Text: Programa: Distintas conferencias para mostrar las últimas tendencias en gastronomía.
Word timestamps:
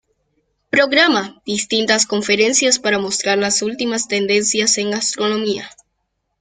Programa: 0.71 1.39
Distintas 1.45 2.07
conferencias 2.07 2.79
para 2.79 2.97
mostrar 2.97 3.37
las 3.37 3.61
últimas 3.61 4.07
tendencias 4.07 4.79
en 4.79 4.89
gastronomía. 4.89 5.69